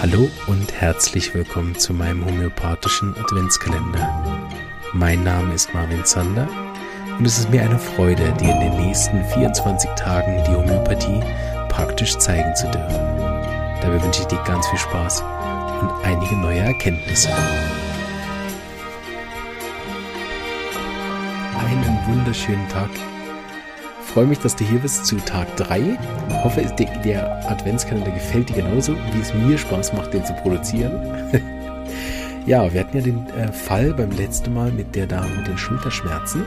[0.00, 4.48] Hallo und herzlich willkommen zu meinem homöopathischen Adventskalender.
[4.92, 6.48] Mein Name ist Marvin Zander
[7.18, 11.20] und es ist mir eine Freude, dir in den nächsten 24 Tagen die Homöopathie
[11.68, 13.18] praktisch zeigen zu dürfen.
[13.82, 15.22] Dabei wünsche ich dir ganz viel Spaß
[15.80, 17.30] und einige neue Erkenntnisse.
[21.58, 22.90] Einen wunderschönen Tag.
[24.14, 25.98] Freue mich, dass du hier bist zu Tag 3.
[26.28, 26.64] Ich hoffe,
[27.04, 30.92] der Adventskalender gefällt dir genauso, wie es mir Spaß macht, den zu produzieren.
[32.46, 35.58] ja, wir hatten ja den äh, Fall beim letzten Mal mit der Dame mit den
[35.58, 36.46] Schulterschmerzen.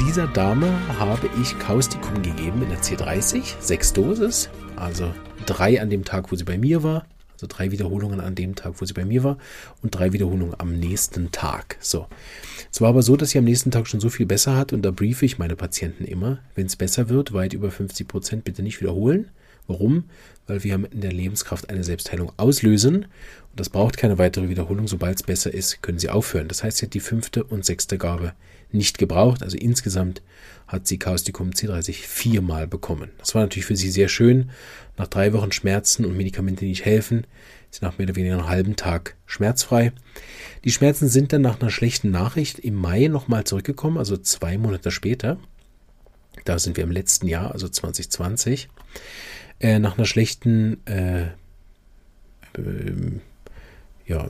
[0.00, 5.12] Dieser Dame habe ich Kaustikum gegeben in der C30, sechs Dosis, also
[5.44, 7.04] drei an dem Tag, wo sie bei mir war,
[7.38, 9.38] also drei Wiederholungen an dem Tag, wo sie bei mir war
[9.82, 11.76] und drei Wiederholungen am nächsten Tag.
[11.80, 12.06] So.
[12.72, 14.82] Es war aber so, dass sie am nächsten Tag schon so viel besser hat und
[14.82, 18.62] da briefe ich meine Patienten immer, wenn es besser wird, weit über 50 Prozent bitte
[18.62, 19.30] nicht wiederholen.
[19.68, 20.04] Warum?
[20.46, 24.88] Weil wir in der Lebenskraft eine Selbstheilung auslösen und das braucht keine weitere Wiederholung.
[24.88, 26.48] Sobald es besser ist, können Sie aufhören.
[26.48, 28.32] Das heißt, sie hat die fünfte und sechste Gabe
[28.70, 29.42] nicht gebraucht.
[29.42, 30.22] Also insgesamt
[30.66, 33.10] hat sie Causticum C30 viermal bekommen.
[33.18, 34.50] Das war natürlich für sie sehr schön.
[34.96, 37.26] Nach drei Wochen Schmerzen und Medikamente, die nicht helfen,
[37.70, 39.92] ist nach mehr oder weniger einem halben Tag schmerzfrei.
[40.64, 44.90] Die Schmerzen sind dann nach einer schlechten Nachricht im Mai nochmal zurückgekommen, also zwei Monate
[44.90, 45.38] später.
[46.44, 48.68] Da sind wir im letzten Jahr, also 2020.
[49.60, 51.24] Äh, nach einer schlechten, äh,
[52.54, 53.20] äh,
[54.06, 54.28] ja,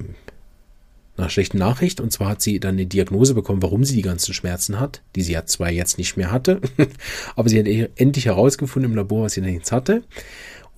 [1.18, 2.00] einer schlechten Nachricht.
[2.00, 5.22] Und zwar hat sie dann eine Diagnose bekommen, warum sie die ganzen Schmerzen hat, die
[5.22, 6.60] sie ja zwar jetzt nicht mehr hatte,
[7.36, 7.66] aber sie hat
[7.96, 10.02] endlich herausgefunden im Labor, was sie denn jetzt hatte.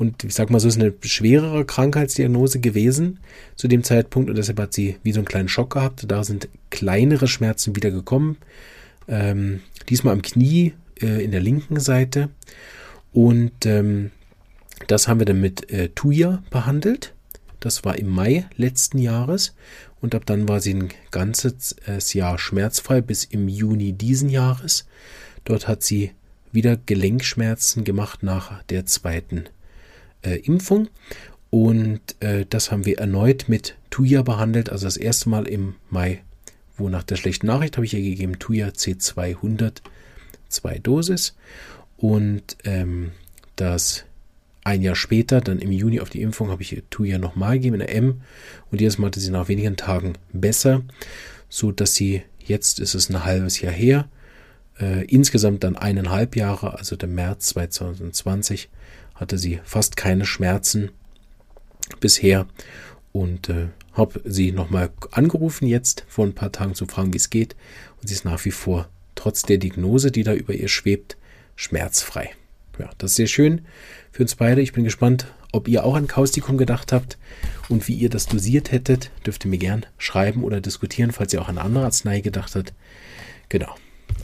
[0.00, 3.18] Und ich sag mal so, ist eine schwerere Krankheitsdiagnose gewesen
[3.54, 6.10] zu dem Zeitpunkt und deshalb hat sie wie so einen kleinen Schock gehabt.
[6.10, 8.38] Da sind kleinere Schmerzen wieder gekommen.
[9.08, 12.30] Ähm, diesmal am Knie äh, in der linken Seite.
[13.12, 14.10] Und ähm,
[14.86, 17.12] das haben wir dann mit äh, Tuya behandelt.
[17.58, 19.54] Das war im Mai letzten Jahres
[20.00, 24.86] und ab dann war sie ein ganzes äh, Jahr schmerzfrei bis im Juni diesen Jahres.
[25.44, 26.12] Dort hat sie
[26.52, 29.44] wieder Gelenkschmerzen gemacht nach der zweiten
[30.22, 30.88] äh, Impfung.
[31.50, 36.22] Und äh, das haben wir erneut mit Tuya behandelt, also das erste Mal im Mai,
[36.76, 39.78] wo nach der schlechten Nachricht habe ich ihr gegeben Tuya C200
[40.48, 41.36] zwei Dosis.
[41.96, 43.12] Und ähm,
[43.56, 44.04] das
[44.64, 47.74] ein Jahr später, dann im Juni auf die Impfung, habe ich ihr Tuya nochmal gegeben
[47.74, 48.20] in der M.
[48.70, 50.82] Und jedes Mal hatte sie nach wenigen Tagen besser,
[51.48, 54.08] so dass sie jetzt ist es ein halbes Jahr her,
[54.78, 58.68] äh, insgesamt dann eineinhalb Jahre, also der März 2020,
[59.14, 60.90] hatte sie fast keine Schmerzen
[62.00, 62.46] bisher.
[63.12, 67.30] Und äh, habe sie nochmal angerufen jetzt vor ein paar Tagen zu fragen, wie es
[67.30, 67.56] geht.
[68.00, 71.16] Und sie ist nach wie vor trotz der Diagnose, die da über ihr schwebt,
[71.56, 72.30] schmerzfrei
[72.80, 73.62] ja, das ist sehr schön
[74.10, 74.60] für uns beide.
[74.60, 77.18] Ich bin gespannt, ob ihr auch an Kaustikum gedacht habt
[77.68, 79.10] und wie ihr das dosiert hättet.
[79.26, 82.72] Dürft ihr mir gern schreiben oder diskutieren, falls ihr auch an andere Arznei gedacht habt.
[83.48, 83.74] Genau.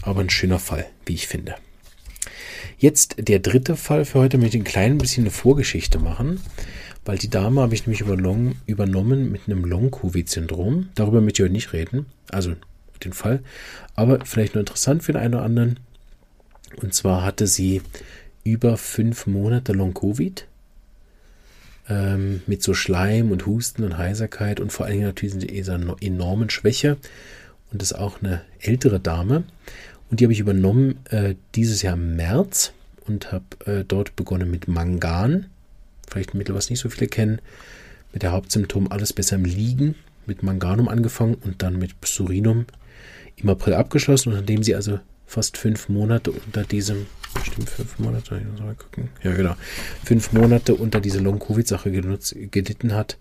[0.02, 1.54] Aber ein schöner Fall, wie ich finde.
[2.78, 6.40] Jetzt der dritte Fall für heute möchte ich ein klein bisschen eine Vorgeschichte machen,
[7.04, 10.90] weil die Dame habe ich nämlich übernommen mit einem Long-Covid-Syndrom.
[10.94, 12.54] Darüber möchte ich heute nicht reden, also
[13.04, 13.42] den Fall,
[13.94, 15.80] aber vielleicht nur interessant für den einen oder anderen.
[16.82, 17.82] Und zwar hatte sie
[18.46, 20.46] über fünf Monate Long-Covid
[21.88, 26.48] ähm, mit so Schleim und Husten und Heiserkeit und vor allen Dingen natürlich dieser enormen
[26.48, 26.96] Schwäche
[27.72, 29.42] und ist auch eine ältere Dame.
[30.08, 32.72] Und die habe ich übernommen äh, dieses Jahr im März
[33.06, 35.46] und habe äh, dort begonnen mit Mangan.
[36.08, 37.40] Vielleicht ein Mittel, was nicht so viele kennen.
[38.12, 39.96] Mit der Hauptsymptom alles besser im Liegen.
[40.26, 42.66] Mit Manganum angefangen und dann mit Psurinum
[43.36, 44.30] im April abgeschlossen.
[44.30, 47.06] Und nachdem sie also fast fünf Monate unter diesem
[47.46, 48.38] Stimmt, fünf Monate.
[48.38, 49.08] Ich muss mal gucken.
[49.22, 49.54] Ja, genau.
[50.04, 53.18] Fünf Monate unter dieser Long-Covid-Sache gelitten hat,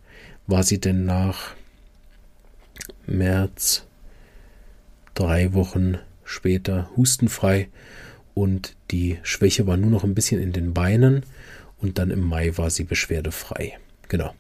[0.48, 1.56] war sie denn nach
[3.06, 3.86] März
[5.14, 7.70] drei Wochen später hustenfrei
[8.34, 11.24] und die Schwäche war nur noch ein bisschen in den Beinen
[11.80, 13.78] und dann im Mai war sie beschwerdefrei.
[14.10, 14.34] Genau.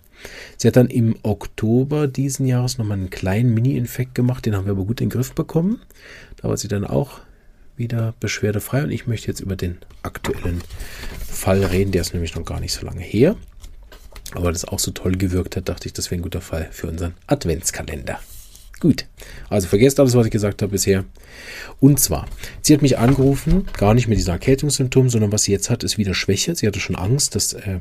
[0.58, 4.72] Sie hat dann im Oktober diesen Jahres nochmal einen kleinen Mini-Infekt gemacht, den haben wir
[4.72, 5.81] aber gut in den Griff bekommen.
[6.38, 7.20] Da war sie dann auch
[7.77, 10.62] wieder beschwerdefrei und ich möchte jetzt über den aktuellen
[11.27, 11.92] Fall reden.
[11.92, 13.36] Der ist nämlich noch gar nicht so lange her.
[14.33, 16.88] Aber das auch so toll gewirkt hat, dachte ich, das wäre ein guter Fall für
[16.88, 18.19] unseren Adventskalender.
[18.81, 19.06] Gut,
[19.50, 21.06] also vergesst alles, was ich gesagt habe bisher.
[21.80, 22.27] Und zwar,
[22.62, 25.98] sie hat mich angerufen, gar nicht mit diesen Erkältungssymptomen, sondern was sie jetzt hat, ist
[25.98, 26.56] wieder Schwäche.
[26.56, 27.80] Sie hatte schon Angst, dass äh,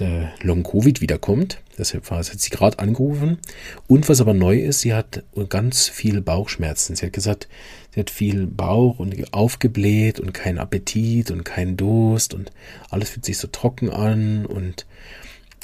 [0.00, 1.60] der Long-Covid wiederkommt.
[1.78, 3.38] Deshalb hat sie gerade angerufen.
[3.86, 6.96] Und was aber neu ist, sie hat ganz viel Bauchschmerzen.
[6.96, 7.48] Sie hat gesagt,
[7.94, 12.50] sie hat viel Bauch und aufgebläht und keinen Appetit und keinen Durst und
[12.90, 14.86] alles fühlt sich so trocken an und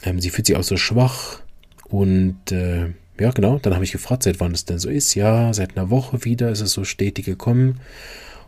[0.05, 1.41] ähm, sie fühlt sich auch so schwach
[1.89, 5.15] und äh, ja, genau, dann habe ich gefragt, seit wann es denn so ist.
[5.15, 7.81] Ja, seit einer Woche wieder ist es so stetig gekommen.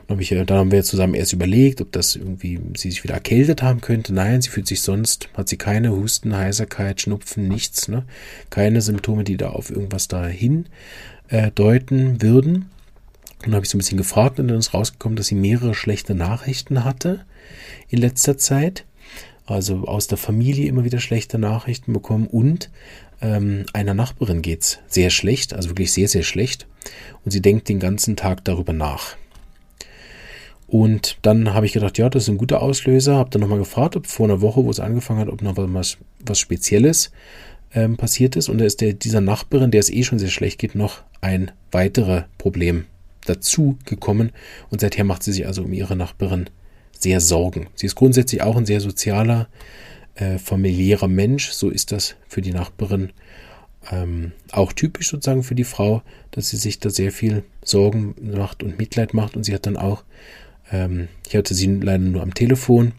[0.07, 3.15] Und hab ich, dann haben wir zusammen erst überlegt, ob das irgendwie sie sich wieder
[3.15, 4.15] erkältet haben könnte.
[4.15, 8.05] Nein, sie fühlt sich sonst, hat sie keine Husten, Heiserkeit, Schnupfen, nichts, ne?
[8.49, 10.67] Keine Symptome, die da auf irgendwas dahin
[11.29, 12.71] äh, deuten würden.
[13.39, 15.75] Und dann habe ich so ein bisschen gefragt und dann ist rausgekommen, dass sie mehrere
[15.75, 17.25] schlechte Nachrichten hatte
[17.89, 18.85] in letzter Zeit.
[19.45, 22.71] Also aus der Familie immer wieder schlechte Nachrichten bekommen und
[23.21, 26.67] ähm, einer Nachbarin geht's sehr schlecht, also wirklich sehr, sehr schlecht.
[27.25, 29.17] Und sie denkt den ganzen Tag darüber nach.
[30.67, 33.17] Und dann habe ich gedacht, ja, das ist ein guter Auslöser.
[33.17, 35.99] Habe dann nochmal gefragt, ob vor einer Woche, wo es angefangen hat, ob noch was,
[36.25, 37.13] was Spezielles
[37.73, 38.49] ähm, passiert ist.
[38.49, 41.53] Und da ist der, dieser Nachbarin, der es eh schon sehr schlecht geht, noch ein
[41.71, 42.87] weiteres Problem
[43.27, 44.33] dazu gekommen.
[44.71, 46.51] Und seither macht sie sich also um ihre Nachbarin
[46.99, 47.69] sehr Sorgen.
[47.75, 49.49] Sie ist grundsätzlich auch ein sehr sozialer,
[50.15, 51.51] äh, familiärer Mensch.
[51.51, 53.13] So ist das für die Nachbarin
[53.91, 58.63] ähm, auch typisch sozusagen für die Frau, dass sie sich da sehr viel Sorgen macht
[58.63, 59.37] und Mitleid macht.
[59.37, 60.05] Und sie hat dann auch,
[60.73, 62.93] ähm, ich hatte sie leider nur am Telefon,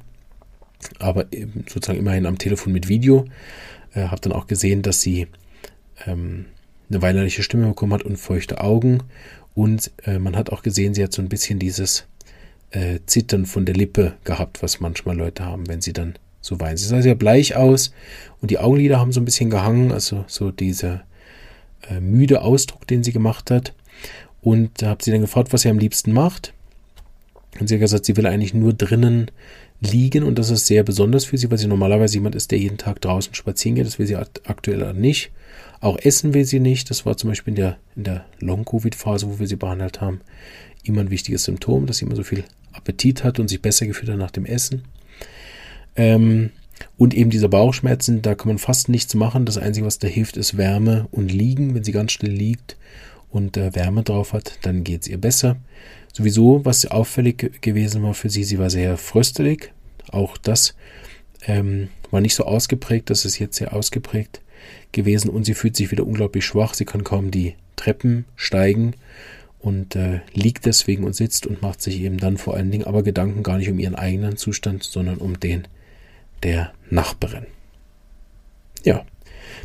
[0.99, 1.25] aber
[1.67, 3.25] sozusagen immerhin am Telefon mit Video.
[3.93, 5.27] Äh, habe dann auch gesehen, dass sie
[6.05, 6.45] ähm,
[6.89, 9.03] eine weinerliche Stimme bekommen hat und feuchte Augen.
[9.53, 12.05] Und äh, man hat auch gesehen, sie hat so ein bisschen dieses
[12.71, 16.77] äh, Zittern von der Lippe gehabt, was manchmal Leute haben, wenn sie dann so weinen.
[16.77, 17.91] Sie sah sehr bleich aus
[18.41, 21.03] und die Augenlider haben so ein bisschen gehangen, also so dieser
[21.89, 23.73] äh, müde Ausdruck, den sie gemacht hat.
[24.41, 26.53] Und da habe sie dann gefragt, was sie am liebsten macht.
[27.59, 29.31] Und sie hat gesagt, sie will eigentlich nur drinnen
[29.79, 32.77] liegen und das ist sehr besonders für sie, weil sie normalerweise jemand ist, der jeden
[32.77, 33.85] Tag draußen spazieren geht.
[33.85, 35.31] Das will sie aktuell nicht.
[35.79, 36.89] Auch essen will sie nicht.
[36.89, 40.21] Das war zum Beispiel in der, in der Long-Covid-Phase, wo wir sie behandelt haben,
[40.83, 44.11] immer ein wichtiges Symptom, dass sie immer so viel Appetit hat und sich besser gefühlt
[44.11, 44.83] hat nach dem Essen.
[45.95, 46.51] Ähm,
[46.97, 49.45] und eben diese Bauchschmerzen, da kann man fast nichts machen.
[49.45, 51.75] Das Einzige, was da hilft, ist Wärme und Liegen.
[51.75, 52.77] Wenn sie ganz still liegt
[53.29, 55.57] und äh, Wärme drauf hat, dann geht es ihr besser.
[56.13, 59.71] Sowieso, was auffällig gewesen war für sie, sie war sehr fröstelig.
[60.09, 60.75] Auch das
[61.45, 64.41] ähm, war nicht so ausgeprägt, das ist jetzt sehr ausgeprägt
[64.91, 66.73] gewesen und sie fühlt sich wieder unglaublich schwach.
[66.73, 68.95] Sie kann kaum die Treppen steigen
[69.59, 73.03] und äh, liegt deswegen und sitzt und macht sich eben dann vor allen Dingen aber
[73.03, 75.67] Gedanken gar nicht um ihren eigenen Zustand, sondern um den
[76.43, 77.45] der Nachbarin.
[78.83, 79.05] Ja,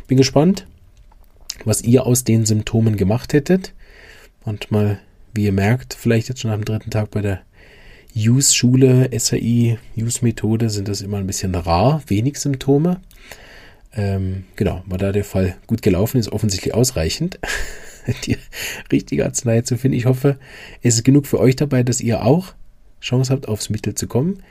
[0.07, 0.67] bin gespannt,
[1.65, 3.73] was ihr aus den Symptomen gemacht hättet.
[4.45, 4.99] Manchmal,
[5.33, 7.41] wie ihr merkt, vielleicht jetzt schon am dritten Tag bei der
[8.15, 13.01] Use-Schule, SAI, Use-Methode sind das immer ein bisschen rar, wenig Symptome.
[13.95, 17.39] Ähm, genau, war da der Fall gut gelaufen, ist offensichtlich ausreichend,
[18.25, 18.37] die
[18.91, 19.97] richtige Arznei zu finden.
[19.97, 20.37] Ich hoffe,
[20.81, 22.53] es ist genug für euch dabei, dass ihr auch
[23.01, 24.43] Chance habt, aufs Mittel zu kommen.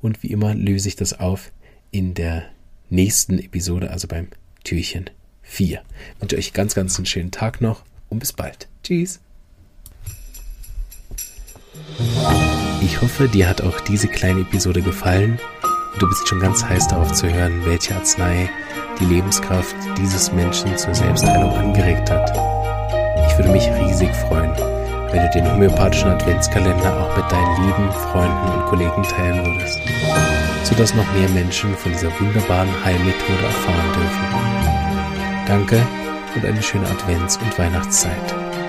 [0.00, 1.52] Und wie immer löse ich das auf
[1.90, 2.44] in der
[2.88, 4.28] nächsten Episode, also beim
[4.64, 5.10] Türchen
[5.50, 5.82] 4.
[6.14, 8.68] Ich wünsche euch ganz, ganz einen schönen Tag noch und bis bald.
[8.82, 9.20] Tschüss.
[12.80, 15.38] Ich hoffe, dir hat auch diese kleine Episode gefallen
[15.92, 18.48] und du bist schon ganz heiß darauf zu hören, welche Arznei
[18.98, 22.30] die Lebenskraft dieses Menschen zur Selbstheilung angeregt hat.
[23.26, 24.52] Ich würde mich riesig freuen,
[25.10, 29.80] wenn du den homöopathischen Adventskalender auch mit deinen lieben Freunden und Kollegen teilen würdest,
[30.62, 34.69] sodass noch mehr Menschen von dieser wunderbaren Heilmethode erfahren dürfen.
[35.50, 35.84] Danke
[36.36, 38.59] und eine schöne Advents- und Weihnachtszeit.